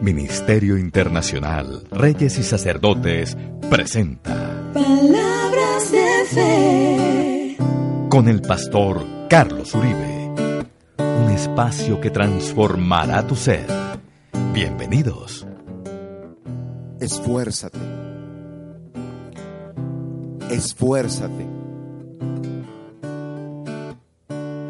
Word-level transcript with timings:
Ministerio 0.00 0.78
Internacional 0.78 1.82
Reyes 1.90 2.38
y 2.38 2.42
Sacerdotes 2.42 3.36
presenta 3.68 4.72
Palabras 4.72 5.92
de 5.92 6.24
fe. 6.26 7.56
con 8.08 8.26
el 8.28 8.40
pastor 8.40 9.04
Carlos 9.28 9.74
Uribe. 9.74 10.32
Un 10.98 11.30
espacio 11.32 12.00
que 12.00 12.08
transformará 12.10 13.26
tu 13.26 13.36
ser. 13.36 13.66
Bienvenidos. 14.54 15.46
Esfuérzate. 16.98 17.78
Esfuérzate. 20.50 21.46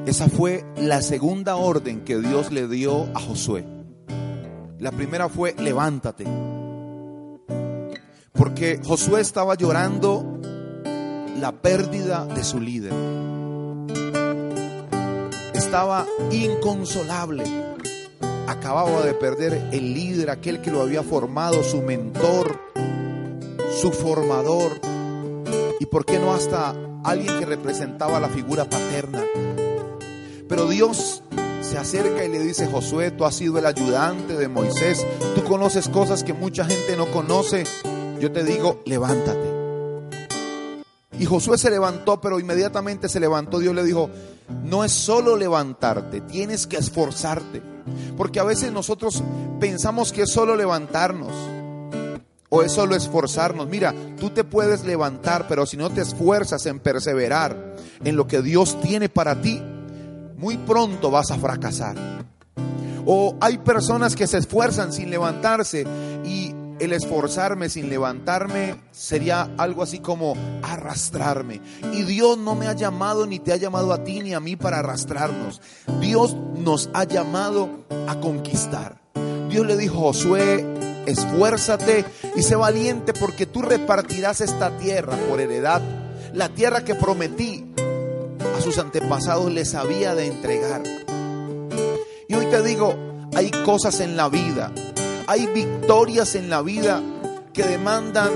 Esa 0.07 0.29
fue 0.29 0.65
la 0.77 1.03
segunda 1.03 1.55
orden 1.55 2.01
que 2.01 2.19
Dios 2.19 2.51
le 2.51 2.67
dio 2.67 3.05
a 3.15 3.21
Josué. 3.21 3.65
La 4.81 4.91
primera 4.91 5.29
fue 5.29 5.55
levántate. 5.59 6.25
Porque 8.33 8.81
Josué 8.83 9.21
estaba 9.21 9.55
llorando 9.55 10.41
la 11.39 11.53
pérdida 11.53 12.25
de 12.25 12.43
su 12.43 12.59
líder. 12.59 12.95
Estaba 15.53 16.07
inconsolable. 16.31 17.45
Acababa 18.47 19.03
de 19.03 19.13
perder 19.13 19.69
el 19.71 19.93
líder, 19.93 20.31
aquel 20.31 20.63
que 20.63 20.71
lo 20.71 20.81
había 20.81 21.03
formado, 21.03 21.63
su 21.63 21.83
mentor, 21.83 22.59
su 23.83 23.93
formador. 23.93 24.81
Y 25.79 25.85
por 25.87 26.07
qué 26.07 26.19
no 26.19 26.33
hasta 26.33 26.75
alguien 27.05 27.39
que 27.39 27.45
representaba 27.45 28.19
la 28.19 28.31
figura 28.31 28.65
paterna. 28.65 29.23
Pero 30.49 30.69
Dios 30.69 31.23
se 31.71 31.79
acerca 31.79 32.25
y 32.25 32.29
le 32.29 32.41
dice, 32.41 32.67
Josué, 32.67 33.13
tú 33.13 33.25
has 33.25 33.37
sido 33.37 33.57
el 33.59 33.65
ayudante 33.65 34.37
de 34.37 34.49
Moisés, 34.49 35.07
tú 35.37 35.45
conoces 35.45 35.89
cosas 35.89 36.25
que 36.25 36.33
mucha 36.33 36.65
gente 36.65 36.97
no 36.97 37.07
conoce. 37.13 37.63
Yo 38.19 38.33
te 38.33 38.43
digo, 38.43 38.83
levántate. 38.87 39.49
Y 41.17 41.27
Josué 41.27 41.59
se 41.59 41.71
levantó, 41.71 42.21
pero 42.21 42.41
inmediatamente 42.41 43.09
se 43.09 43.21
levantó. 43.21 43.61
Dios 43.61 43.73
le 43.73 43.85
dijo, 43.85 44.11
no 44.65 44.83
es 44.83 44.91
solo 44.91 45.37
levantarte, 45.37 46.21
tienes 46.23 46.67
que 46.67 46.77
esforzarte. 46.77 47.63
Porque 48.17 48.41
a 48.41 48.45
veces 48.45 48.73
nosotros 48.73 49.23
pensamos 49.61 50.13
que 50.13 50.23
es 50.23 50.31
solo 50.31 50.57
levantarnos 50.57 51.33
o 52.49 52.63
es 52.63 52.73
solo 52.73 52.97
esforzarnos. 52.97 53.69
Mira, 53.69 53.95
tú 54.19 54.31
te 54.31 54.43
puedes 54.43 54.85
levantar, 54.85 55.47
pero 55.47 55.67
si 55.67 55.77
no 55.77 55.89
te 55.89 56.01
esfuerzas 56.01 56.67
en 56.67 56.81
perseverar 56.81 57.77
en 58.03 58.17
lo 58.17 58.27
que 58.27 58.43
Dios 58.43 58.81
tiene 58.81 59.09
para 59.09 59.41
ti, 59.41 59.63
muy 60.41 60.57
pronto 60.57 61.11
vas 61.11 61.31
a 61.31 61.39
fracasar. 61.39 61.97
O 63.07 63.37
hay 63.41 63.59
personas 63.59 64.17
que 64.17 64.27
se 64.27 64.39
esfuerzan 64.39 64.93
sin 64.93 65.11
levantarse 65.11 65.87
y 66.25 66.55
el 66.79 66.95
esforzarme 66.95 67.69
sin 67.69 67.91
levantarme 67.91 68.77
sería 68.91 69.51
algo 69.59 69.83
así 69.83 69.99
como 69.99 70.35
arrastrarme. 70.63 71.61
Y 71.93 72.05
Dios 72.05 72.39
no 72.39 72.55
me 72.55 72.69
ha 72.69 72.73
llamado 72.73 73.27
ni 73.27 73.39
te 73.39 73.53
ha 73.53 73.57
llamado 73.57 73.93
a 73.93 74.03
ti 74.03 74.21
ni 74.21 74.33
a 74.33 74.41
mí 74.41 74.57
para 74.57 74.79
arrastrarnos. 74.79 75.61
Dios 76.01 76.35
nos 76.57 76.89
ha 76.95 77.05
llamado 77.05 77.85
a 78.09 78.19
conquistar. 78.21 78.99
Dios 79.51 79.67
le 79.67 79.77
dijo 79.77 79.97
a 79.97 80.13
Josué, 80.13 80.65
esfuérzate 81.05 82.05
y 82.35 82.43
sé 82.43 82.57
valiente 82.57 83.13
porque 83.13 83.45
tú 83.45 83.61
repartirás 83.61 84.41
esta 84.41 84.71
tierra 84.79 85.17
por 85.29 85.41
heredad. 85.41 85.83
La 86.33 86.49
tierra 86.49 86.83
que 86.85 86.95
prometí 86.95 87.67
sus 88.61 88.79
antepasados 88.79 89.51
les 89.53 89.75
había 89.75 90.15
de 90.15 90.27
entregar. 90.27 90.83
Y 92.29 92.35
hoy 92.35 92.47
te 92.47 92.63
digo, 92.63 92.95
hay 93.35 93.51
cosas 93.51 94.01
en 94.01 94.17
la 94.17 94.29
vida, 94.29 94.73
hay 95.27 95.47
victorias 95.47 96.35
en 96.35 96.51
la 96.51 96.63
vida 96.63 97.03
que 97.53 97.65
demandan 97.65 98.31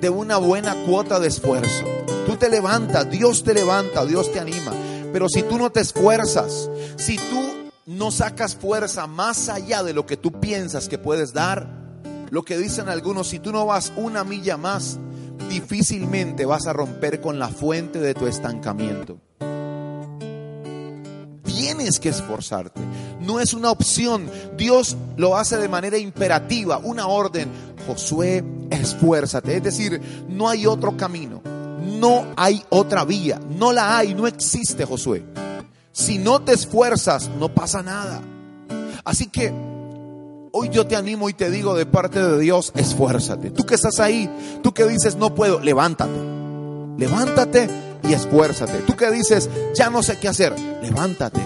de 0.00 0.10
una 0.10 0.36
buena 0.36 0.74
cuota 0.84 1.20
de 1.20 1.28
esfuerzo. 1.28 1.84
Tú 2.26 2.36
te 2.36 2.48
levantas, 2.48 3.10
Dios 3.10 3.44
te 3.44 3.54
levanta, 3.54 4.04
Dios 4.04 4.32
te 4.32 4.40
anima. 4.40 4.72
Pero 5.12 5.28
si 5.28 5.42
tú 5.42 5.58
no 5.58 5.70
te 5.70 5.80
esfuerzas, 5.80 6.70
si 6.96 7.16
tú 7.16 7.70
no 7.86 8.10
sacas 8.10 8.56
fuerza 8.56 9.06
más 9.06 9.48
allá 9.48 9.82
de 9.82 9.92
lo 9.92 10.06
que 10.06 10.16
tú 10.16 10.32
piensas 10.32 10.88
que 10.88 10.98
puedes 10.98 11.32
dar, 11.32 11.68
lo 12.30 12.42
que 12.44 12.56
dicen 12.56 12.88
algunos, 12.88 13.28
si 13.28 13.38
tú 13.38 13.52
no 13.52 13.66
vas 13.66 13.92
una 13.96 14.24
milla 14.24 14.56
más, 14.56 14.98
difícilmente 15.48 16.44
vas 16.46 16.66
a 16.66 16.72
romper 16.72 17.20
con 17.20 17.38
la 17.38 17.48
fuente 17.48 17.98
de 17.98 18.14
tu 18.14 18.26
estancamiento. 18.26 19.18
Tienes 21.44 22.00
que 22.00 22.08
esforzarte. 22.08 22.80
No 23.20 23.40
es 23.40 23.54
una 23.54 23.70
opción. 23.70 24.30
Dios 24.56 24.96
lo 25.16 25.36
hace 25.36 25.56
de 25.56 25.68
manera 25.68 25.98
imperativa, 25.98 26.78
una 26.78 27.06
orden. 27.06 27.50
Josué, 27.86 28.44
esfuérzate. 28.70 29.56
Es 29.56 29.62
decir, 29.62 30.00
no 30.28 30.48
hay 30.48 30.66
otro 30.66 30.96
camino. 30.96 31.42
No 31.44 32.26
hay 32.36 32.64
otra 32.68 33.04
vía. 33.04 33.40
No 33.58 33.72
la 33.72 33.96
hay. 33.98 34.14
No 34.14 34.26
existe, 34.26 34.84
Josué. 34.84 35.24
Si 35.92 36.18
no 36.18 36.40
te 36.40 36.52
esfuerzas, 36.52 37.30
no 37.38 37.54
pasa 37.54 37.82
nada. 37.82 38.22
Así 39.04 39.26
que 39.26 39.52
hoy 40.52 40.68
yo 40.68 40.86
te 40.86 40.96
animo 40.96 41.28
y 41.28 41.32
te 41.32 41.50
digo 41.50 41.74
de 41.74 41.86
parte 41.86 42.22
de 42.22 42.38
Dios, 42.38 42.72
esfuérzate. 42.76 43.50
Tú 43.50 43.64
que 43.64 43.74
estás 43.74 43.98
ahí, 43.98 44.30
tú 44.62 44.72
que 44.72 44.84
dices, 44.84 45.16
no 45.16 45.34
puedo, 45.34 45.58
levántate. 45.60 46.12
Levántate 46.98 47.68
y 48.04 48.12
esfuérzate. 48.12 48.78
Tú 48.86 48.94
que 48.94 49.10
dices, 49.10 49.48
ya 49.74 49.90
no 49.90 50.02
sé 50.02 50.18
qué 50.18 50.28
hacer, 50.28 50.54
levántate 50.82 51.40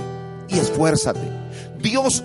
y 0.49 0.59
esfuérzate. 0.59 1.21
Dios 1.81 2.23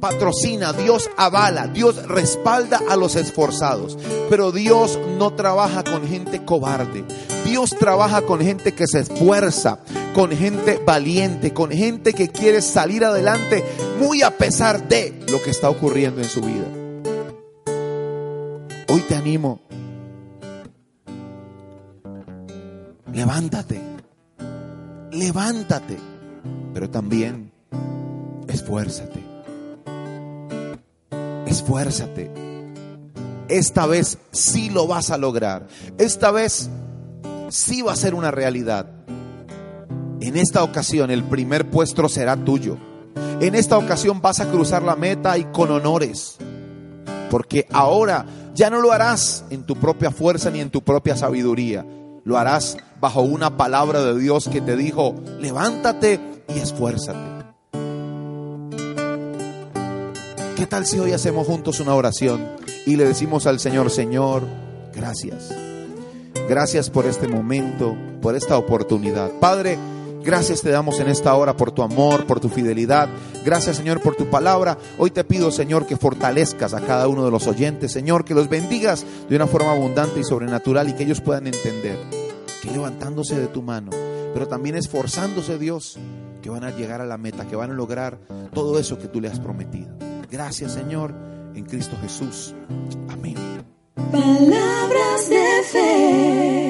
patrocina, 0.00 0.72
Dios 0.72 1.10
avala, 1.16 1.66
Dios 1.66 2.06
respalda 2.06 2.80
a 2.88 2.96
los 2.96 3.16
esforzados. 3.16 3.98
Pero 4.30 4.52
Dios 4.52 4.98
no 5.18 5.32
trabaja 5.32 5.82
con 5.82 6.06
gente 6.06 6.44
cobarde. 6.44 7.04
Dios 7.44 7.74
trabaja 7.78 8.22
con 8.22 8.40
gente 8.40 8.72
que 8.72 8.86
se 8.86 9.00
esfuerza, 9.00 9.80
con 10.14 10.30
gente 10.30 10.80
valiente, 10.84 11.52
con 11.52 11.70
gente 11.70 12.12
que 12.12 12.28
quiere 12.28 12.62
salir 12.62 13.04
adelante 13.04 13.64
muy 14.00 14.22
a 14.22 14.36
pesar 14.36 14.88
de 14.88 15.24
lo 15.30 15.42
que 15.42 15.50
está 15.50 15.70
ocurriendo 15.70 16.20
en 16.20 16.28
su 16.28 16.40
vida. 16.40 16.66
Hoy 18.88 19.00
te 19.02 19.14
animo. 19.14 19.60
Levántate. 23.12 23.80
Levántate. 25.12 25.96
Pero 26.72 26.90
también 26.90 27.50
esfuérzate. 28.48 29.20
Esfuérzate. 31.46 32.30
Esta 33.48 33.86
vez 33.86 34.18
sí 34.30 34.70
lo 34.70 34.86
vas 34.86 35.10
a 35.10 35.18
lograr. 35.18 35.66
Esta 35.96 36.30
vez 36.30 36.68
sí 37.48 37.82
va 37.82 37.92
a 37.92 37.96
ser 37.96 38.14
una 38.14 38.30
realidad. 38.30 38.87
En 40.28 40.36
esta 40.36 40.62
ocasión 40.62 41.10
el 41.10 41.24
primer 41.24 41.70
puesto 41.70 42.06
será 42.06 42.36
tuyo. 42.36 42.76
En 43.40 43.54
esta 43.54 43.78
ocasión 43.78 44.20
vas 44.20 44.40
a 44.40 44.50
cruzar 44.50 44.82
la 44.82 44.94
meta 44.94 45.38
y 45.38 45.44
con 45.44 45.70
honores. 45.70 46.36
Porque 47.30 47.66
ahora 47.72 48.26
ya 48.54 48.68
no 48.68 48.82
lo 48.82 48.92
harás 48.92 49.46
en 49.48 49.62
tu 49.64 49.76
propia 49.76 50.10
fuerza 50.10 50.50
ni 50.50 50.60
en 50.60 50.68
tu 50.68 50.82
propia 50.82 51.16
sabiduría. 51.16 51.86
Lo 52.24 52.36
harás 52.36 52.76
bajo 53.00 53.22
una 53.22 53.56
palabra 53.56 54.02
de 54.02 54.18
Dios 54.18 54.50
que 54.50 54.60
te 54.60 54.76
dijo, 54.76 55.14
levántate 55.40 56.20
y 56.54 56.58
esfuérzate. 56.58 57.46
¿Qué 60.56 60.66
tal 60.66 60.84
si 60.84 60.98
hoy 60.98 61.12
hacemos 61.12 61.46
juntos 61.46 61.80
una 61.80 61.94
oración 61.94 62.46
y 62.84 62.96
le 62.96 63.06
decimos 63.06 63.46
al 63.46 63.60
Señor, 63.60 63.88
Señor, 63.88 64.42
gracias. 64.94 65.54
Gracias 66.50 66.90
por 66.90 67.06
este 67.06 67.28
momento, 67.28 67.96
por 68.20 68.36
esta 68.36 68.58
oportunidad. 68.58 69.30
Padre, 69.40 69.78
gracias 70.22 70.62
te 70.62 70.70
damos 70.70 71.00
en 71.00 71.08
esta 71.08 71.34
hora 71.34 71.56
por 71.56 71.72
tu 71.72 71.82
amor, 71.82 72.26
por 72.26 72.40
tu 72.40 72.48
fidelidad. 72.48 73.08
Gracias, 73.44 73.76
Señor, 73.76 74.00
por 74.00 74.16
tu 74.16 74.28
palabra. 74.30 74.78
Hoy 74.98 75.10
te 75.10 75.24
pido, 75.24 75.50
Señor, 75.50 75.86
que 75.86 75.96
fortalezcas 75.96 76.74
a 76.74 76.80
cada 76.80 77.08
uno 77.08 77.24
de 77.24 77.30
los 77.30 77.46
oyentes. 77.46 77.92
Señor, 77.92 78.24
que 78.24 78.34
los 78.34 78.48
bendigas 78.48 79.04
de 79.28 79.36
una 79.36 79.46
forma 79.46 79.72
abundante 79.72 80.20
y 80.20 80.24
sobrenatural 80.24 80.88
y 80.88 80.92
que 80.94 81.04
ellos 81.04 81.20
puedan 81.20 81.46
entender 81.46 81.98
que 82.62 82.70
levantándose 82.70 83.38
de 83.38 83.46
tu 83.46 83.62
mano, 83.62 83.90
pero 84.34 84.48
también 84.48 84.76
esforzándose, 84.76 85.58
Dios, 85.58 85.98
que 86.42 86.50
van 86.50 86.64
a 86.64 86.70
llegar 86.70 87.00
a 87.00 87.06
la 87.06 87.18
meta, 87.18 87.46
que 87.46 87.56
van 87.56 87.70
a 87.70 87.74
lograr 87.74 88.18
todo 88.52 88.78
eso 88.78 88.98
que 88.98 89.08
tú 89.08 89.20
le 89.20 89.28
has 89.28 89.40
prometido. 89.40 89.88
Gracias, 90.30 90.72
Señor, 90.72 91.14
en 91.54 91.64
Cristo 91.64 91.96
Jesús. 92.02 92.54
Amén. 93.08 93.36
Palabras 94.12 95.28
de 95.28 95.62
fe. 95.64 96.67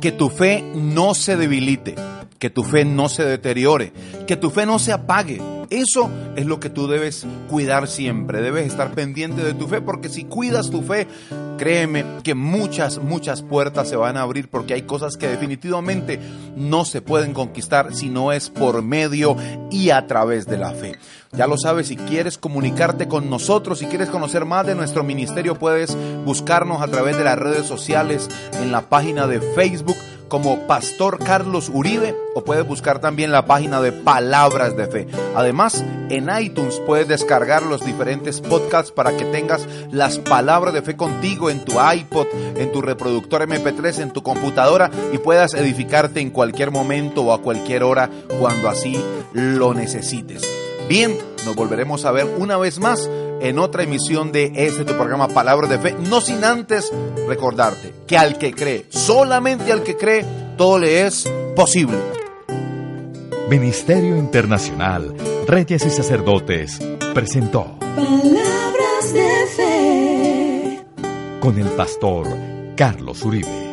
Que 0.00 0.12
tu 0.12 0.28
fe 0.28 0.62
no 0.74 1.14
se 1.14 1.36
debilite, 1.36 1.94
que 2.38 2.50
tu 2.50 2.62
fe 2.62 2.84
no 2.84 3.08
se 3.08 3.24
deteriore, 3.24 3.92
que 4.26 4.36
tu 4.36 4.50
fe 4.50 4.64
no 4.64 4.78
se 4.78 4.92
apague. 4.92 5.40
Eso 5.70 6.08
es 6.36 6.46
lo 6.46 6.60
que 6.60 6.70
tú 6.70 6.86
debes 6.86 7.26
cuidar 7.50 7.88
siempre. 7.88 8.40
Debes 8.40 8.66
estar 8.66 8.92
pendiente 8.92 9.42
de 9.42 9.52
tu 9.52 9.66
fe 9.66 9.82
porque 9.82 10.08
si 10.08 10.24
cuidas 10.24 10.70
tu 10.70 10.82
fe, 10.82 11.06
créeme 11.58 12.06
que 12.22 12.34
muchas, 12.34 12.98
muchas 13.02 13.42
puertas 13.42 13.88
se 13.88 13.96
van 13.96 14.16
a 14.16 14.22
abrir 14.22 14.48
porque 14.48 14.72
hay 14.72 14.82
cosas 14.82 15.18
que 15.18 15.28
definitivamente 15.28 16.18
no 16.56 16.86
se 16.86 17.02
pueden 17.02 17.34
conquistar 17.34 17.94
si 17.94 18.08
no 18.08 18.32
es 18.32 18.48
por 18.48 18.82
medio 18.82 19.36
y 19.70 19.90
a 19.90 20.06
través 20.06 20.46
de 20.46 20.56
la 20.56 20.72
fe. 20.72 20.96
Ya 21.32 21.46
lo 21.46 21.58
sabes, 21.58 21.88
si 21.88 21.96
quieres 21.96 22.38
comunicarte 22.38 23.06
con 23.06 23.28
nosotros, 23.28 23.78
si 23.78 23.86
quieres 23.86 24.08
conocer 24.08 24.44
más 24.44 24.66
de 24.66 24.74
nuestro 24.74 25.04
ministerio, 25.04 25.58
puedes 25.58 25.96
buscarnos 26.24 26.80
a 26.80 26.88
través 26.88 27.18
de 27.18 27.24
las 27.24 27.38
redes 27.38 27.66
sociales 27.66 28.28
en 28.60 28.72
la 28.72 28.82
página 28.88 29.26
de 29.26 29.40
Facebook 29.40 29.96
como 30.28 30.66
Pastor 30.66 31.18
Carlos 31.18 31.70
Uribe 31.72 32.14
o 32.34 32.44
puedes 32.44 32.66
buscar 32.66 33.00
también 33.00 33.32
la 33.32 33.46
página 33.46 33.80
de 33.80 33.92
Palabras 33.92 34.76
de 34.76 34.86
Fe. 34.86 35.08
Además, 35.34 35.84
en 36.10 36.28
iTunes 36.38 36.80
puedes 36.86 37.08
descargar 37.08 37.62
los 37.62 37.84
diferentes 37.84 38.40
podcasts 38.40 38.92
para 38.92 39.16
que 39.16 39.24
tengas 39.24 39.66
las 39.90 40.18
palabras 40.18 40.74
de 40.74 40.82
fe 40.82 40.96
contigo 40.96 41.50
en 41.50 41.64
tu 41.64 41.74
iPod, 41.80 42.26
en 42.56 42.72
tu 42.72 42.82
reproductor 42.82 43.42
MP3, 43.42 44.00
en 44.00 44.12
tu 44.12 44.22
computadora 44.22 44.90
y 45.12 45.18
puedas 45.18 45.54
edificarte 45.54 46.20
en 46.20 46.30
cualquier 46.30 46.70
momento 46.70 47.22
o 47.22 47.32
a 47.32 47.42
cualquier 47.42 47.82
hora 47.82 48.10
cuando 48.38 48.68
así 48.68 49.02
lo 49.32 49.74
necesites. 49.74 50.67
Bien, 50.88 51.18
nos 51.44 51.54
volveremos 51.54 52.06
a 52.06 52.12
ver 52.12 52.24
una 52.38 52.56
vez 52.56 52.78
más 52.78 53.10
en 53.42 53.58
otra 53.58 53.82
emisión 53.82 54.32
de 54.32 54.52
este 54.54 54.86
tu 54.86 54.94
programa 54.94 55.28
Palabras 55.28 55.68
de 55.68 55.78
Fe, 55.78 55.94
no 56.08 56.22
sin 56.22 56.42
antes 56.42 56.90
recordarte 57.28 57.92
que 58.06 58.16
al 58.16 58.38
que 58.38 58.54
cree, 58.54 58.86
solamente 58.88 59.70
al 59.70 59.82
que 59.82 59.98
cree, 59.98 60.24
todo 60.56 60.78
le 60.78 61.06
es 61.06 61.30
posible. 61.54 61.98
Ministerio 63.50 64.16
Internacional, 64.16 65.14
Reyes 65.46 65.84
y 65.84 65.90
Sacerdotes, 65.90 66.78
presentó 67.12 67.78
Palabras 67.78 69.12
de 69.12 69.46
Fe. 69.56 70.84
con 71.40 71.58
el 71.58 71.68
pastor 71.68 72.26
Carlos 72.76 73.22
Uribe. 73.24 73.67